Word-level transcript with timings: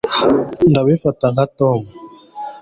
ndabifata 0.69 1.25
nka 1.33 1.45
tom 1.57 1.81